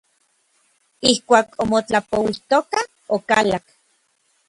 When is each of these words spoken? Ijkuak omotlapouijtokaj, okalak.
Ijkuak 1.11 1.47
omotlapouijtokaj, 1.63 2.87
okalak. 3.15 3.65